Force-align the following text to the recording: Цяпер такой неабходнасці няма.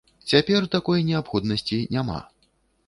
Цяпер 0.31 0.61
такой 0.77 1.05
неабходнасці 1.11 1.77
няма. 1.99 2.19